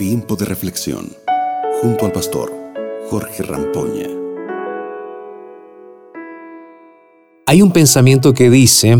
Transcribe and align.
Tiempo 0.00 0.34
de 0.34 0.46
reflexión 0.46 1.12
junto 1.82 2.06
al 2.06 2.12
pastor 2.12 2.50
Jorge 3.10 3.42
Rampoña. 3.42 4.06
Hay 7.46 7.60
un 7.60 7.70
pensamiento 7.70 8.32
que 8.32 8.48
dice, 8.48 8.96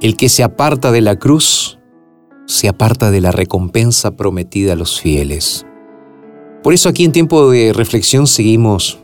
el 0.00 0.16
que 0.16 0.28
se 0.28 0.42
aparta 0.42 0.90
de 0.90 1.00
la 1.00 1.14
cruz, 1.14 1.78
se 2.44 2.66
aparta 2.66 3.12
de 3.12 3.20
la 3.20 3.30
recompensa 3.30 4.16
prometida 4.16 4.72
a 4.72 4.76
los 4.76 5.00
fieles. 5.00 5.64
Por 6.64 6.74
eso 6.74 6.88
aquí 6.88 7.04
en 7.04 7.12
tiempo 7.12 7.48
de 7.48 7.72
reflexión 7.72 8.26
seguimos 8.26 8.98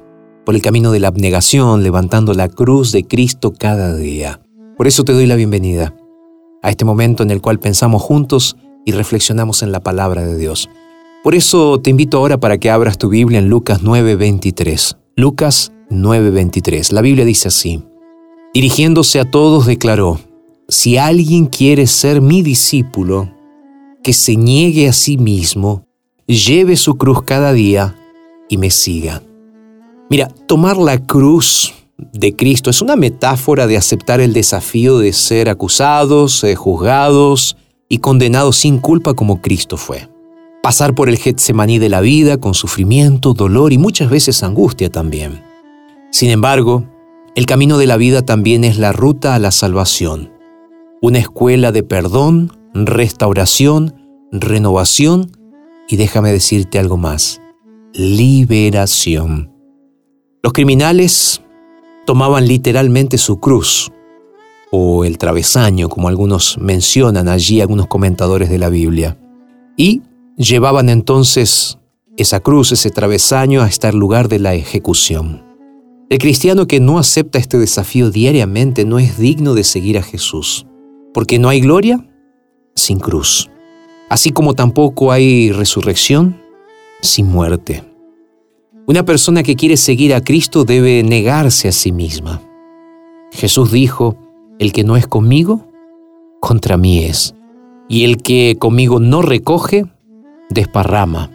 por 0.44 0.56
el 0.56 0.60
camino 0.60 0.90
de 0.90 0.98
la 0.98 1.06
abnegación, 1.06 1.84
levantando 1.84 2.34
la 2.34 2.48
cruz 2.48 2.90
de 2.90 3.04
Cristo 3.04 3.52
cada 3.56 3.94
día. 3.94 4.40
Por 4.76 4.88
eso 4.88 5.04
te 5.04 5.12
doy 5.12 5.26
la 5.26 5.36
bienvenida 5.36 5.94
a 6.64 6.70
este 6.70 6.84
momento 6.84 7.22
en 7.22 7.30
el 7.30 7.40
cual 7.40 7.60
pensamos 7.60 8.02
juntos 8.02 8.56
y 8.84 8.90
reflexionamos 8.90 9.62
en 9.62 9.70
la 9.70 9.78
palabra 9.78 10.26
de 10.26 10.36
Dios. 10.36 10.68
Por 11.22 11.36
eso 11.36 11.80
te 11.80 11.90
invito 11.90 12.18
ahora 12.18 12.40
para 12.40 12.58
que 12.58 12.68
abras 12.68 12.98
tu 12.98 13.08
Biblia 13.08 13.38
en 13.38 13.48
Lucas 13.48 13.82
9:23. 13.82 14.96
Lucas 15.14 15.72
9:23. 15.88 16.90
La 16.90 17.00
Biblia 17.00 17.24
dice 17.24 17.46
así. 17.46 17.80
Dirigiéndose 18.52 19.20
a 19.20 19.24
todos 19.24 19.66
declaró, 19.66 20.18
si 20.68 20.96
alguien 20.96 21.46
quiere 21.46 21.86
ser 21.86 22.20
mi 22.20 22.42
discípulo, 22.42 23.32
que 24.02 24.12
se 24.12 24.34
niegue 24.34 24.88
a 24.88 24.92
sí 24.92 25.16
mismo, 25.16 25.86
lleve 26.26 26.76
su 26.76 26.96
cruz 26.96 27.22
cada 27.22 27.52
día 27.52 27.96
y 28.48 28.58
me 28.58 28.70
siga. 28.70 29.22
Mira, 30.10 30.28
tomar 30.48 30.76
la 30.76 30.98
cruz 30.98 31.72
de 32.12 32.34
Cristo 32.34 32.68
es 32.68 32.82
una 32.82 32.96
metáfora 32.96 33.68
de 33.68 33.76
aceptar 33.76 34.20
el 34.20 34.32
desafío 34.32 34.98
de 34.98 35.12
ser 35.12 35.48
acusados, 35.48 36.42
eh, 36.42 36.56
juzgados 36.56 37.56
y 37.88 37.98
condenados 37.98 38.56
sin 38.56 38.78
culpa 38.78 39.14
como 39.14 39.40
Cristo 39.40 39.76
fue. 39.76 40.11
Pasar 40.62 40.94
por 40.94 41.08
el 41.08 41.18
Getsemaní 41.18 41.80
de 41.80 41.88
la 41.88 42.00
vida 42.00 42.36
con 42.36 42.54
sufrimiento, 42.54 43.34
dolor 43.34 43.72
y 43.72 43.78
muchas 43.78 44.08
veces 44.08 44.44
angustia 44.44 44.90
también. 44.90 45.42
Sin 46.12 46.30
embargo, 46.30 46.84
el 47.34 47.46
camino 47.46 47.78
de 47.78 47.88
la 47.88 47.96
vida 47.96 48.22
también 48.22 48.62
es 48.62 48.78
la 48.78 48.92
ruta 48.92 49.34
a 49.34 49.40
la 49.40 49.50
salvación. 49.50 50.30
Una 51.00 51.18
escuela 51.18 51.72
de 51.72 51.82
perdón, 51.82 52.52
restauración, 52.74 53.94
renovación 54.30 55.32
y 55.88 55.96
déjame 55.96 56.30
decirte 56.30 56.78
algo 56.78 56.96
más, 56.96 57.40
liberación. 57.92 59.52
Los 60.44 60.52
criminales 60.52 61.42
tomaban 62.06 62.46
literalmente 62.46 63.18
su 63.18 63.40
cruz, 63.40 63.90
o 64.70 65.04
el 65.04 65.18
travesaño, 65.18 65.88
como 65.88 66.06
algunos 66.06 66.56
mencionan 66.58 67.28
allí 67.28 67.60
algunos 67.60 67.88
comentadores 67.88 68.48
de 68.48 68.58
la 68.58 68.68
Biblia, 68.68 69.18
y 69.76 70.02
llevaban 70.36 70.88
entonces 70.88 71.78
esa 72.16 72.40
cruz, 72.40 72.72
ese 72.72 72.90
travesaño, 72.90 73.62
hasta 73.62 73.88
el 73.88 73.96
lugar 73.96 74.28
de 74.28 74.38
la 74.38 74.54
ejecución. 74.54 75.44
El 76.10 76.18
cristiano 76.18 76.66
que 76.66 76.80
no 76.80 76.98
acepta 76.98 77.38
este 77.38 77.58
desafío 77.58 78.10
diariamente 78.10 78.84
no 78.84 78.98
es 78.98 79.18
digno 79.18 79.54
de 79.54 79.64
seguir 79.64 79.98
a 79.98 80.02
Jesús, 80.02 80.66
porque 81.14 81.38
no 81.38 81.48
hay 81.48 81.60
gloria 81.60 82.06
sin 82.74 82.98
cruz 82.98 83.48
así 84.12 84.30
como 84.30 84.52
tampoco 84.52 85.10
hay 85.10 85.52
resurrección 85.52 86.38
sin 87.00 87.28
muerte. 87.28 87.82
Una 88.86 89.06
persona 89.06 89.42
que 89.42 89.56
quiere 89.56 89.78
seguir 89.78 90.12
a 90.12 90.20
Cristo 90.20 90.66
debe 90.66 91.02
negarse 91.02 91.68
a 91.68 91.72
sí 91.72 91.92
misma. 91.92 92.42
Jesús 93.32 93.72
dijo, 93.72 94.18
el 94.58 94.74
que 94.74 94.84
no 94.84 94.98
es 94.98 95.06
conmigo, 95.06 95.66
contra 96.40 96.76
mí 96.76 97.04
es, 97.04 97.34
y 97.88 98.04
el 98.04 98.18
que 98.18 98.56
conmigo 98.58 99.00
no 99.00 99.22
recoge, 99.22 99.86
desparrama. 100.54 101.30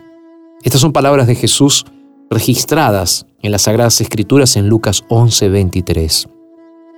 Estas 0.64 0.82
son 0.82 0.94
palabras 0.94 1.28
de 1.28 1.36
Jesús 1.36 1.86
registradas 2.30 3.26
en 3.42 3.52
las 3.52 3.64
Sagradas 3.64 4.02
Escrituras 4.02 4.56
en 4.56 4.68
Lucas 4.68 5.04
11:23. 5.10 6.28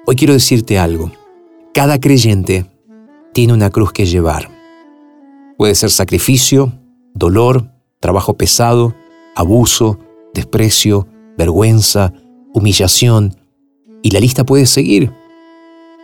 Hoy 0.05 0.15
quiero 0.15 0.33
decirte 0.33 0.79
algo. 0.79 1.11
Cada 1.73 1.99
creyente 1.99 2.65
tiene 3.33 3.53
una 3.53 3.69
cruz 3.69 3.91
que 3.91 4.05
llevar. 4.05 4.49
Puede 5.57 5.75
ser 5.75 5.91
sacrificio, 5.91 6.73
dolor, 7.13 7.69
trabajo 7.99 8.35
pesado, 8.35 8.95
abuso, 9.35 9.99
desprecio, 10.33 11.07
vergüenza, 11.37 12.13
humillación, 12.53 13.35
y 14.01 14.11
la 14.11 14.19
lista 14.19 14.45
puede 14.45 14.65
seguir. 14.65 15.11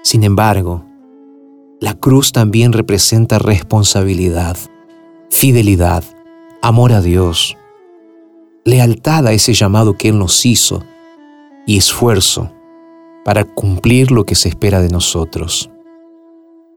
Sin 0.03 0.23
embargo, 0.23 0.85
la 1.79 1.93
cruz 1.93 2.31
también 2.31 2.73
representa 2.73 3.39
responsabilidad, 3.39 4.57
fidelidad, 5.35 6.06
amor 6.62 6.94
a 6.94 7.01
Dios, 7.01 7.57
lealtad 8.63 9.28
a 9.28 9.34
ese 9.34 9.53
llamado 9.53 9.97
que 9.97 10.07
Él 10.07 10.18
nos 10.18 10.46
hizo 10.46 10.81
y 11.68 11.75
esfuerzo 11.75 12.53
para 13.25 13.44
cumplir 13.44 14.12
lo 14.12 14.23
que 14.23 14.34
se 14.34 14.47
espera 14.47 14.81
de 14.81 14.88
nosotros. 14.88 15.69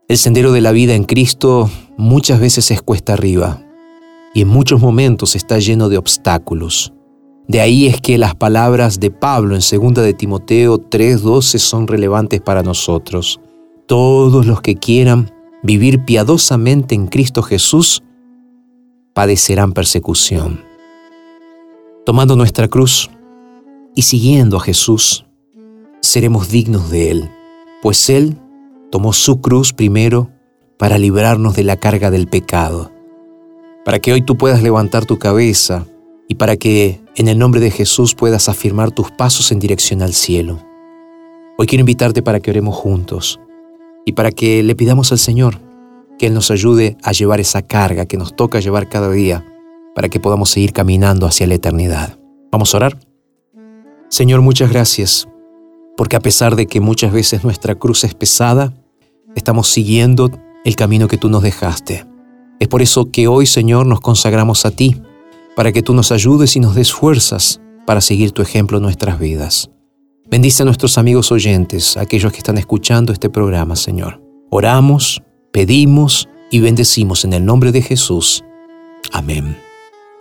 El 0.09 0.19
sendero 0.19 0.51
de 0.51 0.61
la 0.61 0.73
vida 0.73 0.97
en 0.97 1.05
Cristo 1.05 1.71
muchas 1.97 2.41
veces 2.41 2.73
es 2.73 2.83
cuesta 2.83 3.13
arriba 3.13 3.63
y 4.35 4.43
en 4.43 4.49
muchos 4.49 4.81
momentos 4.81 5.37
está 5.37 5.61
lleno 5.61 5.89
de 5.89 5.99
obstáculos. 5.99 6.93
De 7.47 7.61
ahí 7.61 7.87
es 7.87 8.01
que 8.01 8.19
las 8.19 8.35
palabras 8.35 8.99
de 8.99 9.13
Pablo 9.13 9.55
en 9.55 9.61
2 9.61 10.05
de 10.05 10.15
Timoteo 10.15 10.79
3:12 10.79 11.61
son 11.61 11.87
relevantes 11.87 12.41
para 12.41 12.65
nosotros. 12.65 13.41
Todos 13.87 14.47
los 14.47 14.61
que 14.63 14.75
quieran 14.75 15.31
vivir 15.63 16.05
piadosamente 16.05 16.97
en 16.97 17.07
Cristo 17.07 17.43
Jesús 17.43 18.03
padecerán 19.19 19.73
persecución. 19.73 20.65
Tomando 22.06 22.37
nuestra 22.37 22.69
cruz 22.69 23.11
y 23.97 24.03
siguiendo 24.03 24.59
a 24.59 24.61
Jesús, 24.61 25.27
seremos 26.01 26.51
dignos 26.51 26.89
de 26.93 27.11
Él, 27.11 27.31
pues 27.83 28.11
Él 28.11 28.37
tomó 28.93 29.12
su 29.12 29.41
cruz 29.41 29.73
primero 29.73 30.31
para 30.78 30.99
librarnos 30.99 31.57
de 31.57 31.65
la 31.65 31.77
carga 31.78 32.12
del 32.12 32.28
pecado, 32.28 32.93
para 33.84 33.99
que 33.99 34.12
hoy 34.12 34.23
tú 34.23 34.39
puedas 34.39 34.62
levantar 34.62 35.05
tu 35.05 35.19
cabeza 35.19 35.84
y 36.28 36.37
para 36.37 36.57
que 36.57 37.01
en 37.17 37.27
el 37.27 37.41
nombre 37.41 37.61
de 37.61 37.73
Jesús 37.73 38.15
puedas 38.15 38.49
afirmar 38.49 38.93
tus 38.93 39.11
pasos 39.11 39.51
en 39.51 39.59
dirección 39.59 40.01
al 40.01 40.15
cielo. 40.15 40.62
Hoy 41.57 41.67
quiero 41.67 41.81
invitarte 41.81 42.23
para 42.23 42.39
que 42.39 42.53
oremos 42.53 42.77
juntos 42.77 43.41
y 44.07 44.12
para 44.12 44.31
que 44.31 44.62
le 44.62 44.77
pidamos 44.77 45.11
al 45.11 45.19
Señor 45.19 45.68
que 46.19 46.27
Él 46.27 46.34
nos 46.34 46.51
ayude 46.51 46.97
a 47.03 47.12
llevar 47.12 47.41
esa 47.41 47.62
carga 47.62 48.06
que 48.06 48.17
nos 48.17 48.34
toca 48.34 48.61
llevar 48.61 48.89
cada 48.89 49.11
día 49.11 49.45
para 49.95 50.09
que 50.09 50.21
podamos 50.21 50.51
seguir 50.51 50.73
caminando 50.73 51.27
hacia 51.27 51.47
la 51.47 51.55
eternidad. 51.55 52.19
Vamos 52.51 52.75
a 52.75 52.79
orar. 52.79 52.99
Señor, 54.09 54.41
muchas 54.41 54.71
gracias 54.71 55.28
porque 55.97 56.17
a 56.17 56.21
pesar 56.21 56.55
de 56.55 56.67
que 56.67 56.81
muchas 56.81 57.12
veces 57.12 57.43
nuestra 57.43 57.75
cruz 57.75 58.05
es 58.05 58.15
pesada, 58.15 58.73
estamos 59.34 59.69
siguiendo 59.69 60.31
el 60.65 60.77
camino 60.77 61.09
que 61.09 61.19
tú 61.19 61.28
nos 61.28 61.43
dejaste. 61.43 62.07
Es 62.61 62.69
por 62.69 62.83
eso 62.83 63.11
que 63.11 63.27
hoy, 63.27 63.47
Señor, 63.47 63.84
nos 63.87 64.01
consagramos 64.01 64.65
a 64.65 64.71
ti, 64.71 65.01
para 65.57 65.73
que 65.73 65.83
tú 65.83 65.95
nos 65.95 66.12
ayudes 66.12 66.55
y 66.55 66.61
nos 66.61 66.77
des 66.77 66.93
fuerzas 66.93 67.61
para 67.84 68.01
seguir 68.01 68.31
tu 68.31 68.43
ejemplo 68.43 68.78
en 68.78 68.84
nuestras 68.84 69.19
vidas. 69.19 69.71
Bendice 70.31 70.62
a 70.62 70.67
nuestros 70.67 70.99
amigos 70.99 71.33
oyentes, 71.33 71.97
aquellos 71.97 72.31
que 72.31 72.39
están 72.39 72.59
escuchando 72.59 73.12
este 73.12 73.28
programa, 73.28 73.75
Señor. 73.75 74.23
Oramos, 74.51 75.21
pedimos 75.53 76.28
y 76.50 76.60
bendecimos 76.60 77.25
en 77.25 77.32
el 77.32 77.44
nombre 77.44 77.72
de 77.72 77.82
Jesús. 77.82 78.44
Amén. 79.12 79.56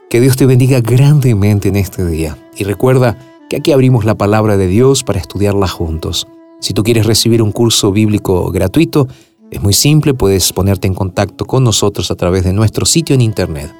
Que 0.10 0.22
Dios 0.22 0.38
te 0.38 0.46
bendiga 0.46 0.80
grandemente 0.82 1.70
en 1.70 1.76
este 1.76 2.06
día. 2.06 2.38
Y 2.56 2.64
recuerda, 2.64 3.18
que 3.50 3.58
aquí 3.58 3.72
abrimos 3.72 4.06
la 4.06 4.16
palabra 4.16 4.58
de 4.58 4.68
Dios 4.68 5.04
para 5.04 5.20
estudiarla 5.20 5.68
juntos. 5.68 6.28
Si 6.60 6.74
tú 6.74 6.84
quieres 6.84 7.06
recibir 7.06 7.42
un 7.42 7.52
curso 7.52 7.92
bíblico 7.92 8.52
gratuito, 8.52 9.08
es 9.52 9.62
muy 9.62 9.74
simple, 9.74 10.14
puedes 10.14 10.52
ponerte 10.52 10.88
en 10.88 10.94
contacto 10.94 11.46
con 11.46 11.64
nosotros 11.64 12.12
a 12.12 12.16
través 12.16 12.44
de 12.44 12.54
nuestro 12.54 12.86
sitio 12.86 13.16
en 13.16 13.22
internet. 13.22 13.74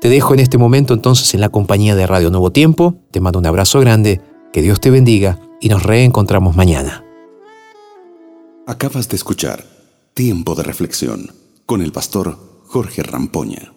Te 0.00 0.08
dejo 0.08 0.34
en 0.34 0.40
este 0.40 0.58
momento 0.58 0.92
entonces 0.92 1.32
en 1.32 1.40
la 1.40 1.48
compañía 1.48 1.94
de 1.94 2.06
Radio 2.06 2.30
Nuevo 2.30 2.50
Tiempo, 2.50 2.96
te 3.10 3.20
mando 3.20 3.38
un 3.38 3.46
abrazo 3.46 3.80
grande, 3.80 4.20
que 4.52 4.60
Dios 4.60 4.80
te 4.80 4.90
bendiga 4.90 5.38
y 5.60 5.68
nos 5.68 5.82
reencontramos 5.82 6.56
mañana. 6.56 7.04
Acabas 8.66 9.08
de 9.08 9.16
escuchar 9.16 9.73
Tiempo 10.14 10.54
de 10.54 10.62
Reflexión 10.62 11.32
con 11.66 11.82
el 11.82 11.90
pastor 11.90 12.38
Jorge 12.66 13.02
Rampoña. 13.02 13.73